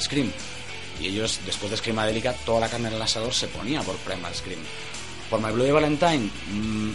[0.00, 0.30] Scream.
[1.00, 4.34] Y ellos, después de Screamadelica, toda la carne en el asador se ponía por Primal
[4.34, 4.60] Scream.
[5.30, 6.90] Por My Bloody Valentine, mm,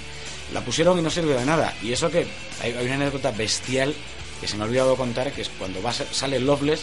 [0.53, 1.73] la pusieron y no sirvió de nada.
[1.81, 2.25] Y eso que
[2.61, 3.93] hay, una anécdota bestial
[4.41, 5.79] que se me ha olvidado contar, que es cuando
[6.11, 6.81] sale Loveless,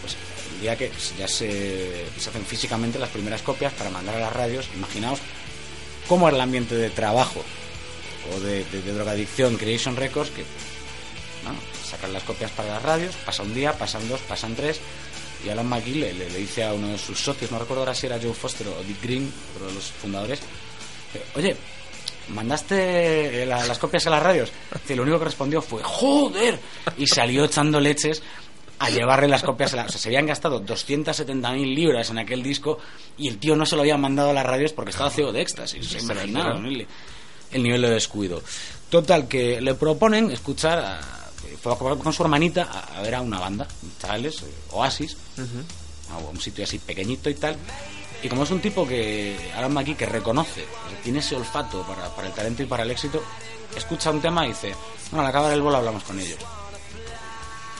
[0.00, 0.16] pues
[0.54, 4.66] el día que ya se, hacen físicamente las primeras copias para mandar a las radios,
[4.74, 5.18] imaginaos
[6.08, 7.42] cómo era el ambiente de trabajo
[8.34, 10.44] o de, de- drogadicción Creation Records, que
[11.42, 11.58] bueno,
[11.94, 14.80] sacan las copias para las radios, pasa un día, pasan dos, pasan tres,
[15.44, 18.06] y Alan McGee le, le- dice a uno de sus socios, no recuerdo ahora si
[18.06, 20.40] era Joe Foster o Dick Green, uno de los fundadores,
[21.14, 21.56] eh, oye,
[22.28, 24.50] ¿mandaste eh, la- las copias a las radios?
[24.88, 26.58] Y lo único que respondió fue, ¡joder!
[26.98, 28.22] Y salió echando leches
[28.78, 29.84] a llevarle las copias a la...
[29.84, 32.78] O sea, se habían gastado 270.000 libras en aquel disco
[33.16, 35.42] y el tío no se lo había mandado a las radios porque estaba ciego de
[35.42, 35.86] éxtasis.
[35.86, 36.66] Se imaginaron,
[37.52, 38.42] el nivel de descuido.
[38.90, 40.78] Total, que le proponen escuchar...
[40.80, 41.23] A,
[41.62, 42.62] fue a- con su hermanita
[42.96, 43.66] a, ver a una banda,
[44.00, 45.16] chavales, eh, Oasis,
[46.10, 47.56] a un sitio así pequeñito y tal.
[48.22, 52.08] Y como es un tipo que, Alan McGee, que reconoce, que tiene ese olfato para,
[52.14, 53.22] para el talento y para el éxito,
[53.76, 54.74] escucha un tema y dice,
[55.10, 56.38] bueno, al acabar el bolo hablamos con ellos.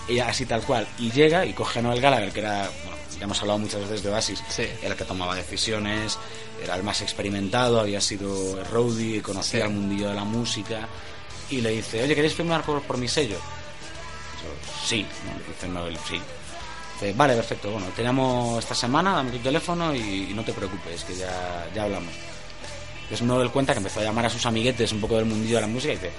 [0.09, 0.87] Y así tal cual.
[0.99, 4.03] Y llega y coge a Noel Gallagher, que era, bueno, ya hemos hablado muchas veces
[4.03, 4.65] de Oasis, Sí.
[4.83, 6.19] era el que tomaba decisiones,
[6.63, 9.67] era el más experimentado, había sido roadie, conocía Sí.
[9.67, 10.89] el mundillo de la música.
[11.51, 13.37] Y le dice, oye, ¿queréis firmar por, por mi sello?
[14.85, 15.53] Sí, ¿no?
[15.53, 16.21] dice Noel, sí.
[17.17, 21.15] Vale, perfecto, bueno, te llamo esta semana, dame tu teléfono y, no te preocupes, que
[21.15, 22.15] ya, ya hablamos.
[23.03, 25.61] Entonces Noel cuenta que empezó a llamar a sus amiguetes un poco del mundillo de
[25.61, 26.13] la música y dice,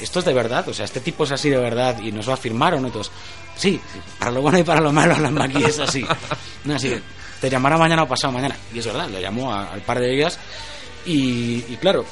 [0.00, 0.68] ¿esto es de verdad?
[0.68, 2.90] O sea, ¿este tipo es así de verdad y nos va a firmar o no?
[2.90, 3.10] Todos,
[3.56, 3.80] sí,
[4.20, 6.06] para lo bueno y para lo malo, Alan aquí es así.
[6.64, 6.94] No, así
[7.40, 8.56] te llamará mañana o pasado mañana.
[8.72, 10.28] Y es verdad, lo llamó al par de
[11.06, 12.04] y, y claro,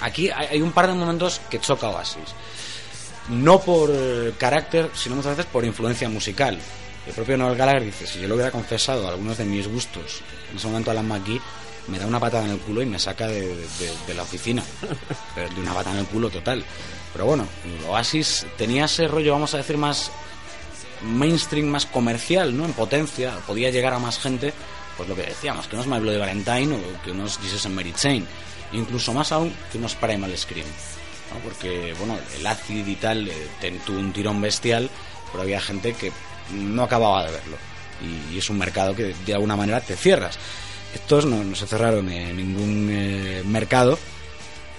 [0.00, 2.34] aquí hay, un par de momentos que choca Oasis.
[3.28, 6.58] No por eh, carácter, sino muchas veces por influencia musical.
[7.06, 10.56] El propio Noel Gallagher dice, si yo le hubiera confesado algunos de mis gustos, en
[10.56, 11.40] ese momento Alan McGee
[11.88, 13.66] me da una patada en el culo y me saca de, de-
[14.06, 14.62] de la oficina.
[15.34, 16.64] Pero de una patada en el culo total.
[17.12, 17.46] Pero bueno,
[17.88, 20.10] Oasis tenía ese rollo, vamos a decir, más
[21.02, 22.64] mainstream, más comercial, ¿no?
[22.64, 24.52] En potencia, podía llegar a más gente,
[24.96, 27.92] pues lo que decíamos, que unos My Bloody Valentine o que unos Jesus and Mary
[27.92, 28.26] Chain,
[28.72, 30.66] incluso más aún que unos Primal Scream,
[31.32, 31.38] ¿no?
[31.40, 34.88] Porque, bueno, el acid y tal eh, te- tuvo un tirón bestial,
[35.30, 36.12] pero había gente que
[36.54, 37.56] no acababa de verlo.
[38.02, 40.38] Y, y es un mercado que de alguna manera te cierras.
[40.94, 43.98] Estos no, no se cerraron en ningún eh, mercado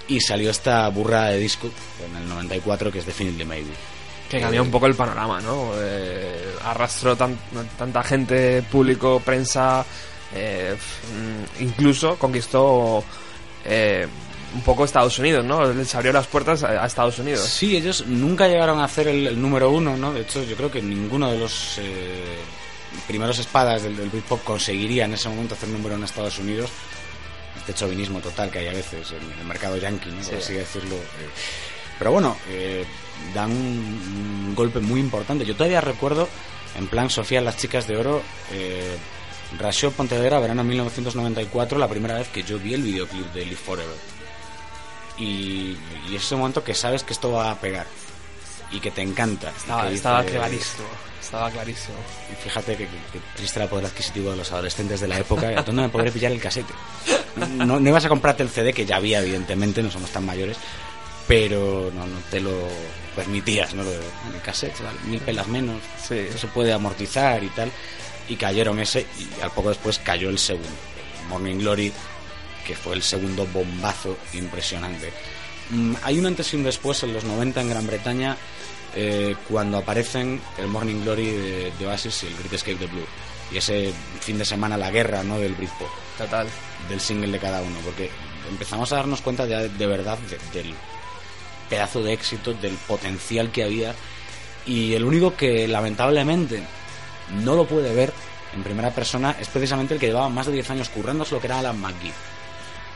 [0.08, 1.70] y salió esta burra de disco
[2.06, 3.72] en el 94 que es Definitely Maybe.
[4.30, 5.72] Que cambió un poco el panorama, ¿no?
[5.78, 7.38] Eh, arrastró tan-
[7.78, 9.86] tanta gente, público, prensa,
[10.34, 10.76] eh,
[11.60, 13.04] mm, incluso conquistó
[13.66, 14.08] eh,
[14.54, 15.72] un poco Estados Unidos, ¿no?
[15.74, 17.42] Les abrió las puertas a, a Estados Unidos.
[17.42, 20.12] Sí, ellos nunca llegaron a hacer el, el número uno, ¿no?
[20.14, 22.36] De hecho, yo creo que ninguno de los eh,
[23.08, 26.70] primeros espadas del, del Britpop conseguiría en ese momento hacer número en Estados Unidos.
[27.58, 30.22] Este chauvinismo total que hay a veces en el mercado yankee, ¿no?
[30.24, 30.96] por así decirlo.
[30.96, 31.30] eh.
[32.00, 32.84] Pero bueno, eh,
[33.36, 35.46] dan un, un golpe muy importante.
[35.46, 36.28] Yo todavía recuerdo,
[36.76, 38.98] en plan Sofía, las chicas de oro, eh,
[39.60, 43.96] Rasho Pontevedra, verano 1994, la primera vez que yo vi el videoclip de Live Forever.
[45.18, 45.78] Y,
[46.10, 47.86] y es ese momento que sabes que esto va a pegar
[48.72, 49.50] y que te encanta.
[49.56, 50.88] Estaba, que estaba dices- clarísimo,
[51.22, 51.98] estaba clarísimo.
[52.32, 52.88] y fíjate que,
[53.36, 55.48] triste era el poder adquisitivo de los adolescentes de la época.
[55.50, 56.74] ¿A dónde me podré pillar el casete?
[57.58, 60.58] No, no ibas a comprarte el CD, que ya había, evidentemente, no somos tan mayores,
[61.28, 62.52] pero no, no te lo
[63.16, 63.84] permitías, ¿no?
[63.84, 64.98] El cassette, ¿vale?
[65.06, 66.28] mil pelas menos, Sí.
[66.36, 67.70] se puede amortizar y tal.
[68.32, 70.70] Y cayeron ese, y al poco después cayó el segundo,
[71.28, 71.92] Morning Glory,
[72.66, 75.12] que fue el segundo bombazo impresionante.
[75.70, 78.38] Mm, hay un antes y un después en los 90 en Gran Bretaña
[78.96, 83.06] eh, cuando aparecen el Morning Glory de, de Oasis y el Great Escape de Blue.
[83.52, 85.38] Y ese fin de semana la guerra ¿no?
[85.38, 86.48] del Britpop, Total.
[86.88, 88.10] del single de cada uno, porque
[88.50, 90.74] empezamos a darnos cuenta ya de, de verdad de- del
[91.70, 93.94] pedazo de éxito, del potencial que había.
[94.66, 96.62] Y el único que lamentablemente
[97.44, 98.14] no lo puede ver
[98.54, 101.48] en primera persona es precisamente el que llevaba más de 10 años currándose lo que
[101.48, 102.14] era Alan McGee.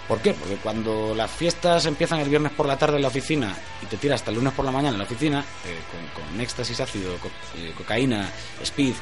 [0.07, 0.33] ¿Por qué?
[0.33, 3.97] Porque cuando las fiestas empiezan el viernes por la tarde en la oficina y te
[3.97, 5.79] tiras hasta el lunes por la mañana en la oficina, eh,
[6.13, 7.15] con, éxtasis ácido,
[7.55, 8.29] eh, cocaína,
[8.61, 8.93] speed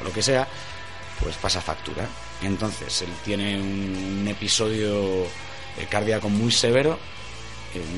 [0.00, 0.48] o lo que sea,
[1.20, 2.08] pues pasa factura.
[2.42, 6.98] Entonces, él tiene un, episodio eh, cardíaco muy severo,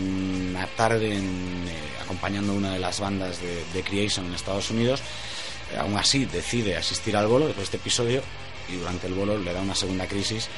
[0.03, 1.65] una tarde en,
[2.03, 5.01] acompañando una de las bandas de, de Creation en Estados Unidos.
[5.77, 8.23] Aún así, decide asistir al bolo después de este episodio
[8.69, 10.49] y durante el bolo le da una segunda crisis.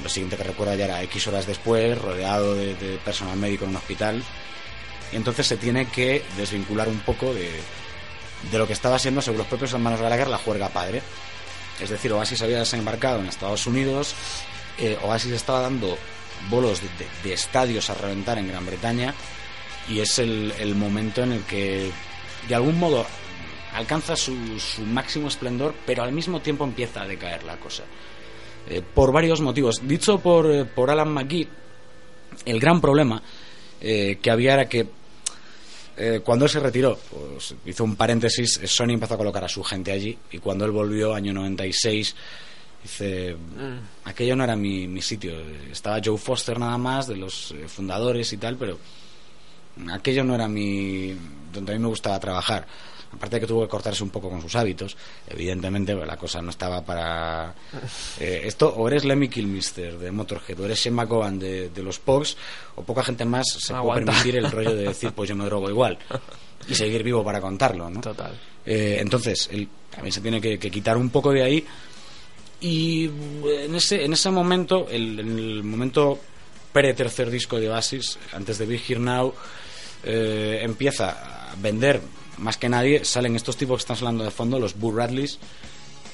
[0.00, 3.70] Y Lo siguiente que recuerda ya era X horas después, rodeado de, personal médico en
[3.70, 4.22] un hospital.
[5.12, 7.50] Y entonces se tiene que desvincular un poco de,
[8.50, 11.02] de lo que estaba siendo, según los propios hermanos Gallagher, la juerga padre.
[11.80, 14.14] Es decir, Oasis había desembarcado en Estados Unidos,
[14.78, 15.98] eh, Oasis estaba dando
[16.48, 16.80] bolos
[17.22, 19.14] de, estadios a reventar en Gran Bretaña
[19.88, 21.90] y es el momento en el que
[22.48, 23.06] de algún modo
[23.74, 27.84] alcanza su, su máximo esplendor, pero al mismo tiempo empieza a decaer la cosa.
[28.68, 29.86] Eh, por varios motivos.
[29.86, 31.48] Dicho por, eh, por Alan McGee,
[32.44, 33.22] el gran problema
[33.80, 34.86] eh, que había era que
[36.22, 39.92] cuando él se retiró, pues hizo un paréntesis, Sony empezó a colocar a su gente
[39.92, 42.14] allí y cuando él volvió, año 96,
[42.82, 43.34] dice,
[44.04, 45.32] aquello no era mi, mi sitio,
[45.72, 48.78] estaba Joe Foster nada más, de los fundadores y tal, pero
[49.90, 51.16] aquello no era mi
[51.50, 52.66] donde a mí me gustaba trabajar
[53.16, 54.96] aparte de que tuvo que cortarse un poco con sus hábitos
[55.28, 57.54] evidentemente pues, la cosa no estaba para
[58.20, 61.98] eh, esto o eres Lemmy Kilmister de Motorhead o eres Shane McGowan de, de los
[61.98, 62.36] Pogs
[62.76, 64.12] o poca gente más se puede Aguanta.
[64.12, 65.98] permitir el rollo de decir pues yo me drogo igual
[66.68, 68.00] y seguir vivo para contarlo ¿no?
[68.00, 68.38] Total.
[68.68, 71.64] Eh, entonces, él también se tiene que, que quitar un poco de ahí.
[72.60, 73.08] Y
[73.64, 76.18] en ese, en ese momento, el, en el momento
[76.72, 79.32] pre-tercer disco de Oasis, antes de Big Here Now,
[80.02, 82.00] eh, empieza a vender
[82.38, 83.04] más que nadie.
[83.04, 85.38] Salen estos tipos que están hablando de fondo, los Boo Radleys,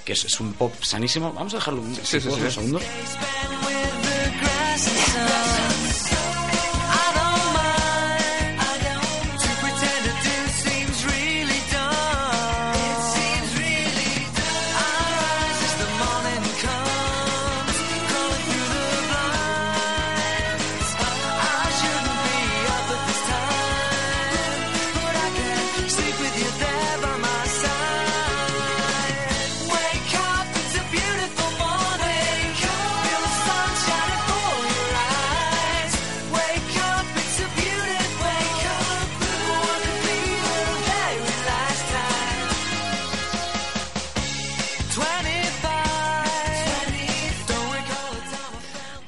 [0.04, 1.32] que es, es un pop sanísimo.
[1.32, 2.50] Vamos a dejarlo un, Sí, sí, un sí.
[2.50, 2.80] segundo.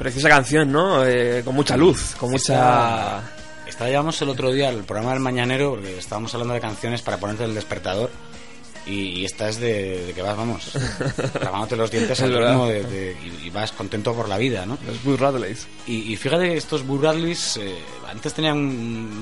[0.05, 1.03] Preciosa canción, ¿no?
[1.06, 3.23] Eh, con mucha luz, con mucha...
[3.67, 7.17] Esta llevamos el otro día al programa del Mañanero, porque estábamos hablando de canciones para
[7.17, 8.11] ponerte el despertador.
[8.87, 10.73] Y, y esta es de, de que vas, vamos,
[11.41, 14.77] clavándote los dientes al ritmo de, de- y, y vas contento por la vida, ¿no?
[14.87, 15.67] Los Boo Radleys.
[15.87, 17.75] Y, y fíjate que estos Burradleys eh,
[18.06, 18.67] antes tenían un,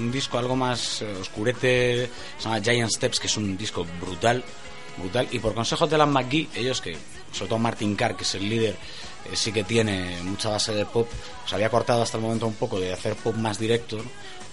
[0.00, 4.42] un disco algo más eh, oscurete, se llama Giant Steps, que es un disco brutal,
[4.96, 5.28] brutal.
[5.30, 6.96] Y por consejos de Alan McGee, ellos que,
[7.32, 8.76] sobre todo Martin Carr, que es el líder,
[9.30, 11.08] eh, sí que tiene mucha base de pop,
[11.46, 13.98] se había cortado hasta el momento un poco de hacer pop más directo,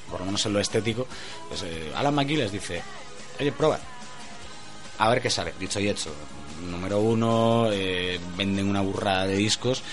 [0.10, 1.08] por lo menos en lo estético.
[1.48, 2.82] Pues eh, Alan McGee les dice,
[3.40, 3.80] oye, prueba,
[4.98, 5.54] a ver qué sale.
[5.60, 6.12] Dicho y hecho,
[6.70, 9.84] número uno, eh, venden una burrada de discos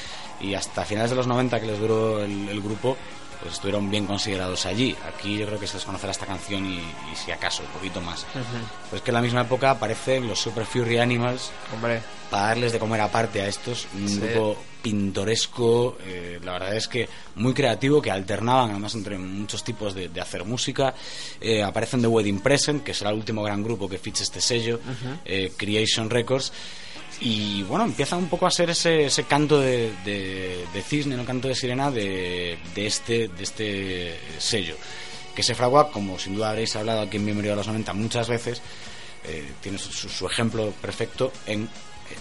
[0.40, 2.96] y hasta finales de los 90 que les duró el grupo,
[3.40, 4.96] pues estuvieron bien considerados allí.
[5.06, 8.00] Aquí yo creo que se les conocerá esta canción y, y si acaso, un poquito
[8.00, 8.26] más.
[8.90, 12.00] Pues que en la misma época aparecen los Super Fury Animals Hombre,
[12.30, 14.18] para darles de comer aparte a estos, un Sí.
[14.18, 19.94] grupo pintoresco, eh, la verdad es que muy creativo, que alternaban además entre muchos tipos
[19.94, 20.94] de, de hacer música.
[21.40, 24.80] Eh, aparecen The Wedding Present, que será el último gran grupo que ficha este sello,
[25.24, 26.52] eh, Creation Records.
[27.20, 31.24] Y bueno, empieza un poco a ser ese, ese canto de, de, de cisne, no
[31.24, 34.76] canto de sirena de, de, este, de este sello.
[35.34, 38.28] Que se fragua, como sin duda habréis hablado aquí en Bienvenido a los 90 muchas
[38.28, 38.60] veces,
[39.24, 41.68] eh, tiene su ejemplo perfecto en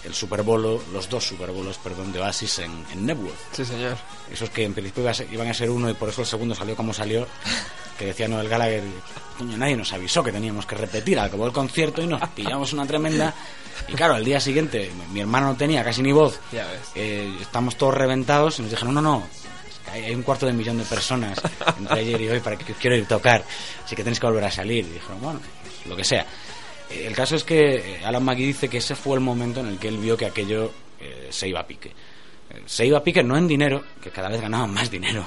[0.04, 3.36] el Super Bolo, los dos Super Bolos, perdón, de Oasis en, en Nebworth.
[3.52, 3.96] sí señor.
[4.32, 6.26] Esos que en principio iba a ser- iban a ser uno y por eso el
[6.26, 7.26] segundo salió como salió,
[7.98, 8.82] que decía Noel Gallagher,
[9.38, 12.86] coño, nadie nos avisó que teníamos que repetir, acabó el concierto y nos pillamos una
[12.86, 13.34] tremenda...
[13.88, 16.80] Y claro, al día siguiente mi, hermano no tenía casi ni voz, Ya ves.
[16.94, 19.22] eh, estamos todos reventados y nos dijeron, no, no,
[19.84, 21.38] que hay, un cuarto de millón de personas
[21.78, 23.44] entre ayer y hoy para que quiero ir a tocar,
[23.84, 24.86] así que tenéis que volver a salir.
[24.86, 25.40] Y dijeron, bueno,
[25.84, 26.26] lo que sea.
[26.90, 29.78] El caso es que eh, Alan McGee dice que ese fue el momento en el
[29.78, 31.88] que él vio que aquello eh, se iba a pique.
[31.88, 35.24] Eh, se iba a pique no en dinero, que cada vez ganaban más dinero,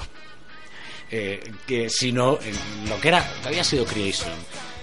[1.10, 4.32] que sino en lo que era que había sido Creation.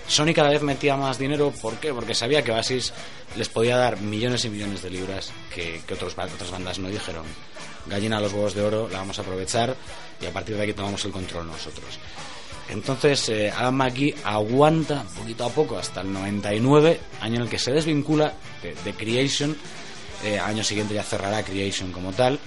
[0.07, 1.93] Sony cada vez metía más dinero, ¿por qué?
[1.93, 2.93] Porque sabía que Oasis
[3.35, 7.25] les podía dar millones y millones de libras que, que otros, otras bandas no dijeron.
[7.87, 9.75] Gallina a los huevos de oro, la vamos a aprovechar
[10.21, 11.99] y a partir de aquí tomamos el control nosotros.
[12.69, 17.59] Entonces, eh, Alan McGee aguanta poquito a poco hasta el 99, año en el que
[17.59, 19.55] se desvincula de, Creation.
[20.23, 22.39] Eh, año siguiente ya cerrará Creation como tal.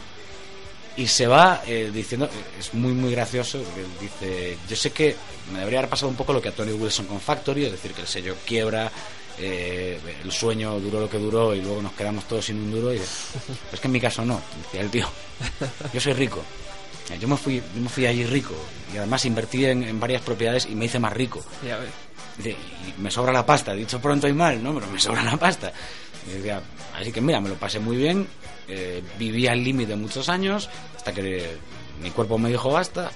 [0.97, 5.17] Y se va eh, diciendo, es muy muy gracioso, porque dice, yo sé que
[5.53, 7.93] me debería haber pasado un poco lo que a Tony Wilson con Factory, es decir,
[7.93, 8.91] que el sello quiebra,
[9.39, 12.93] eh, el sueño duró lo que duró y luego nos quedamos todos sin un duro.
[12.93, 13.07] Y dice,
[13.47, 15.09] "Pero es que en mi caso no, decía el tío,
[15.95, 16.43] yo soy rico
[17.21, 18.54] Yo me fui, yo me fui allí rico
[18.95, 21.45] y además invertí en, en varias propiedades y me hice más rico.
[21.66, 21.90] Ya ves.
[22.37, 24.75] Dice, y me sobra la pasta, dicho pronto y mal, ¿no?
[24.75, 25.73] Pero me sobra la pasta.
[26.26, 26.62] Y decía,
[26.99, 28.26] así que mira, me lo pasé muy bien,
[28.69, 31.57] eh, viví al límite muchos años, hasta que
[32.02, 33.11] mi cuerpo me dijo basta.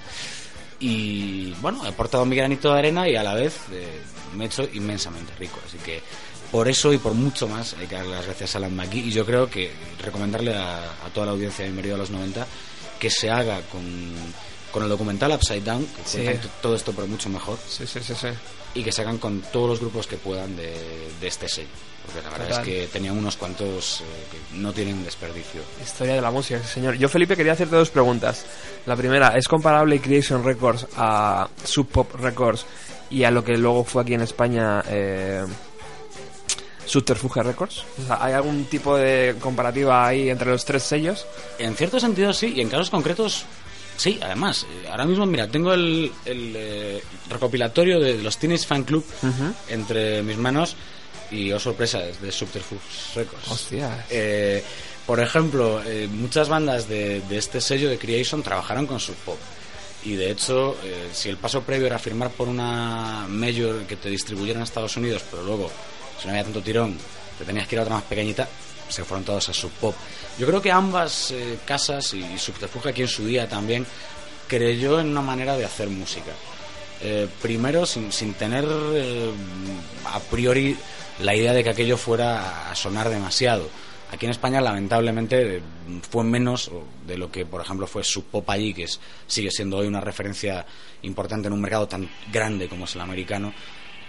[0.79, 4.01] Y bueno, he aportado mi granito de arena y a la vez eh,
[4.35, 5.59] me he hecho inmensamente rico.
[5.65, 6.01] Así que
[6.51, 9.07] por eso y por mucho más hay que darle las gracias a Alan McGee.
[9.07, 9.71] Y yo creo que
[10.03, 12.45] recomendarle a, a toda la audiencia de Merido a los 90
[13.05, 13.83] que se haga con,
[14.71, 16.03] con el documental Upside Down, que
[16.41, 16.49] Sí.
[16.59, 18.29] todo esto pero mucho mejor Sí, sí, sí, sí.
[18.73, 20.73] y que se hagan con todos los grupos que puedan de,
[21.21, 21.67] de este sello.
[22.03, 22.61] Porque la verdad Total.
[22.61, 25.61] es que tenía unos cuantos eh, que no tienen desperdicio.
[25.83, 26.95] Historia de la música, señor.
[26.97, 28.43] Yo, Felipe, quería hacerte dos preguntas.
[28.87, 32.65] La primera, ¿es comparable Creation Records a Sub Pop Records
[33.11, 35.43] y a lo que luego fue aquí en España eh,
[36.85, 37.83] Subterfuge Records?
[38.03, 41.25] O sea, ¿Hay algún tipo de comparativa ahí entre los tres sellos?
[41.59, 43.43] En cierto sentido sí, y en casos concretos
[43.97, 44.65] sí, además.
[44.83, 49.05] eh, Ahora mismo, mira, tengo el, el, eh, recopilatorio de los Teenage Fan Club
[49.69, 50.75] entre mis manos
[51.31, 52.81] y, oh sorpresa, es de Subterfuge
[53.15, 53.47] Records.
[53.51, 54.05] Hostias.
[54.09, 54.63] Eh,
[55.05, 59.37] por ejemplo, eh, muchas bandas de, de este sello de Creation trabajaron con Sub Pop.
[60.03, 60.75] Y de hecho,
[61.13, 65.23] si el paso previo era firmar por una major que te distribuyera en Estados Unidos,
[65.31, 65.71] pero luego,
[66.19, 66.97] si no había tanto tirón,
[67.37, 68.47] te tenías que ir a otra más pequeñita,
[68.89, 69.95] se fueron todos a Sub Pop.
[70.37, 73.85] Yo creo que ambas eh, casas y, y Subterfuge aquí en su día también
[74.47, 76.31] creyó en una manera de hacer música.
[77.01, 79.31] Eh, primero, sin, sin tener eh,
[80.05, 80.77] a priori
[81.19, 83.67] la idea de que aquello fuera a sonar demasiado.
[84.11, 85.61] Aquí en España, lamentablemente,
[86.09, 86.71] fue menos
[87.05, 88.87] de lo que, por ejemplo, fue Sub Pop allí, que
[89.27, 90.65] sigue siendo hoy una referencia
[91.01, 93.53] importante en un mercado tan grande como es el americano.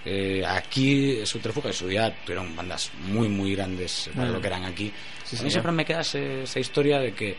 [0.08, 4.64] Eh, aquí, Subterfuge, en su día, tuvieron bandas muy, muy grandes para lo que eran
[4.64, 4.92] aquí.
[5.24, 7.36] Sí, a mí siempre me queda ese- esa historia de que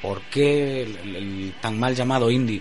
[0.00, 2.60] por qué el, el- el tan mal llamado indie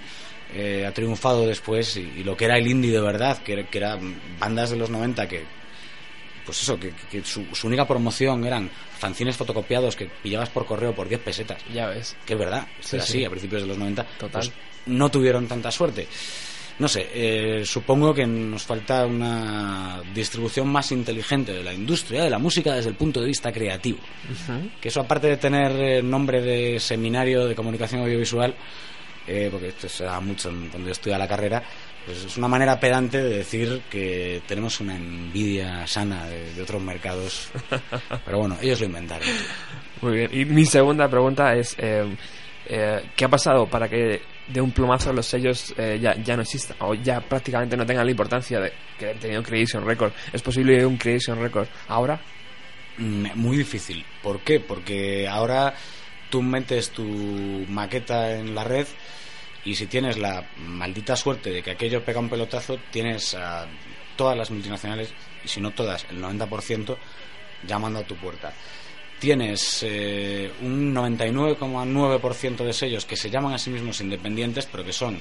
[0.56, 3.64] eh, ha triunfado después y, y lo que era el indie de verdad, que, era-
[3.68, 5.44] que eran bandas de los 90 que,
[6.44, 8.68] pues eso, que, que su, su única promoción eran
[8.98, 11.62] fanzines fotocopiados que pillabas por correo por 10 pesetas.
[11.72, 12.18] Ya ves.
[12.26, 13.12] Que es verdad, Sí, era sí.
[13.18, 14.04] así a principios de los 90.
[14.18, 14.32] Total.
[14.32, 14.52] pues
[14.88, 16.08] no tuvieron tanta suerte.
[16.80, 22.30] No sé, eh, supongo que nos falta una distribución más inteligente de la industria, de
[22.30, 24.00] la música desde el punto de vista creativo.
[24.80, 28.56] Que eso aparte de tener eh, nombre de seminario de comunicación audiovisual,
[29.28, 31.62] eh, porque esto se da mucho en- cuando yo estudia la carrera,
[32.06, 36.82] pues es una manera pedante de decir que tenemos una envidia sana de, de otros
[36.82, 37.50] mercados.
[38.26, 39.28] Pero bueno, ellos lo inventaron.
[40.02, 40.30] Muy bien.
[40.34, 42.06] Y mi segunda pregunta es, eh,
[42.68, 46.41] eh, ¿qué ha pasado para que de un plumazo los sellos eh, ya, ya no
[46.41, 50.15] existan o ya prácticamente no tengan la importancia de que han tenido Creation Records?
[50.34, 52.20] ¿Es posible un Creation Records ahora?
[52.98, 54.03] Mm, Muy difícil.
[54.22, 54.60] ¿Por qué?
[54.60, 55.74] Porque ahora
[56.29, 58.88] tú metes tu maqueta en la red
[59.65, 63.68] y si tienes la maldita suerte de que aquello pega un pelotazo, tienes a
[64.15, 65.13] todas las multinacionales,
[65.44, 66.98] y si no todas, el 90%,
[67.68, 68.53] llamando a tu puerta.
[69.20, 74.94] Tienes eh, un 99,9% de sellos que se llaman a sí mismos independientes, pero que
[74.94, 75.20] son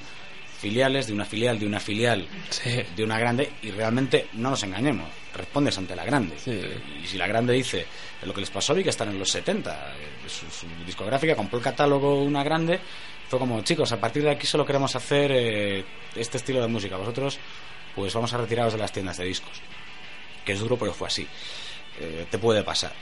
[0.61, 2.71] filiales de una filial de una filial Sí.
[2.97, 6.37] de una grande y realmente no nos engañemos, respondes ante la grande.
[6.38, 6.61] Sí.
[7.02, 7.87] Y si la grande dice
[8.23, 11.59] lo que les pasó a Vic están en los 70, eh, su, su discográfica compró
[11.59, 12.81] el catálogo una grande,
[13.28, 15.85] fue como chicos, a partir de aquí solo queremos hacer eh,
[16.17, 17.38] este estilo de música, vosotros
[17.95, 19.61] pues vamos a retiraros de las tiendas de discos.
[20.45, 21.26] Que es duro, pero fue así.
[22.00, 22.93] Eh, te puede pasar.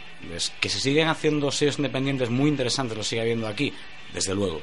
[0.61, 3.73] Que se siguen haciendo sellos independientes muy interesantes, lo sigue habiendo aquí,
[4.13, 4.63] desde luego.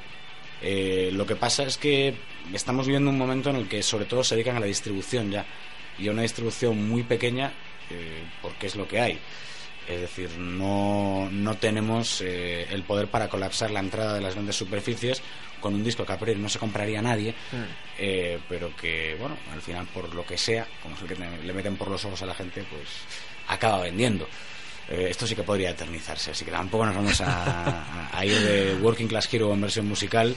[0.61, 2.15] Eh, lo que pasa es que
[2.53, 5.45] estamos viviendo un momento en el que sobre todo se dedican a la distribución ya
[5.99, 7.51] y a una distribución muy pequeña
[7.89, 9.19] eh, porque es lo que hay.
[9.87, 14.55] Es decir, no, no tenemos eh, el poder para colapsar la entrada de las grandes
[14.55, 15.21] superficies
[15.59, 17.33] con un disco que a priori no se compraría a nadie,
[17.97, 21.53] eh, pero que, bueno, al final por lo que sea, como es el que le
[21.53, 22.89] meten por los ojos a la gente, pues
[23.47, 24.27] acaba vendiendo.
[24.89, 29.07] Eh, esto sí que podría eternizarse, así que tampoco nos vamos a, ir de Working
[29.07, 30.35] Class Hero en versión musical,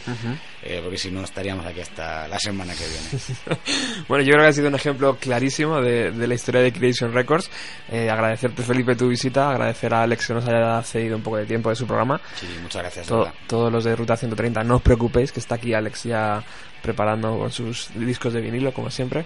[0.62, 3.60] eh, porque si no estaríamos aquí hasta la semana que viene.
[4.08, 7.12] Bueno, yo creo que ha sido un ejemplo clarísimo de, de la historia de Creation
[7.12, 7.50] Records.
[7.90, 11.46] Eh, agradecerte, Felipe, tu visita, agradecer a Alex que nos haya cedido un poco de
[11.46, 12.20] tiempo de su programa.
[12.38, 13.06] Sí, muchas gracias.
[13.06, 16.42] To- todos los de Ruta 130, no os preocupéis, que está aquí Alex ya
[16.82, 19.24] preparando con sus discos de vinilo, como siempre.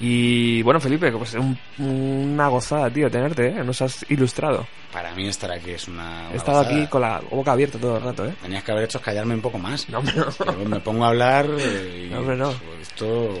[0.00, 3.64] Y bueno, Felipe, pues un- una gozada, tío, tenerte, ¿eh?
[3.64, 4.66] Nos has ilustrado.
[4.92, 6.02] Para mí estar aquí es una...
[6.26, 6.76] una He estado gozada.
[6.76, 8.34] aquí con la boca abierta todo el rato, ¿eh?
[8.42, 9.88] Tenías que haber hecho callarme un poco más.
[9.88, 10.28] No, hombre, no.
[10.62, 12.50] Yo me pongo a hablar eh, y No, hombre, no.
[12.52, 13.38] pues, esto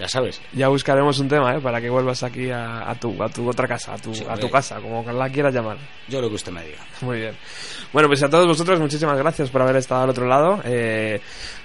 [0.00, 0.40] ya sabes.
[0.54, 1.60] Ya buscaremos un tema, ¿eh?
[1.60, 4.34] Para que vuelvas aquí a, a tu, a tu otra casa, a tu, Sí, a
[4.36, 5.76] tu casa, como la quieras llamar.
[6.08, 6.78] Yo lo que usted me diga.
[7.02, 7.36] Muy bien.
[7.92, 10.60] Bueno, pues a todos vosotros muchísimas gracias por haber estado al otro lado.
[10.64, 11.20] Eh,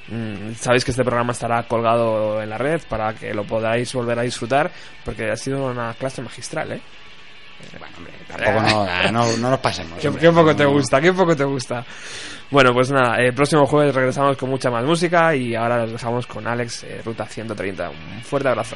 [0.10, 4.20] mm, sabéis que este programa estará colgado en la red para que lo podáis volver
[4.20, 4.70] a disfrutar,
[5.06, 6.82] porque ha sido una clase magistral, ¿eh?
[7.80, 10.00] Bueno, hombre, tampoco no, no, no nos pasemos.
[10.00, 11.02] ¿Qué, qué poco te gusta?
[11.02, 11.86] ¿Qué poco te gusta?
[12.52, 16.28] Bueno, pues nada, el próximo jueves regresamos con mucha más música y ahora los dejamos
[16.28, 17.90] con Alex, eh, Ruta 130.
[17.90, 18.76] Un fuerte abrazo.